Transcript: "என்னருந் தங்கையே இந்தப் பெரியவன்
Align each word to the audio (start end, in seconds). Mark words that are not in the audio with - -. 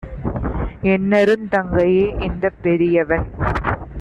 "என்னருந் 0.83 1.45
தங்கையே 1.47 2.15
இந்தப் 2.19 2.59
பெரியவன் 2.61 3.27